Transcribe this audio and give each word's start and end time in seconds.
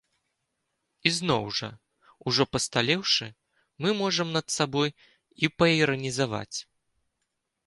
Ізноў 1.09 1.43
жа, 1.59 1.69
ужо 2.31 2.43
пасталеўшы, 2.53 3.27
мы 3.85 3.89
можам 4.01 4.27
над 4.39 4.45
сабой 4.57 4.89
і 5.45 5.53
паіранізаваць. 5.61 6.57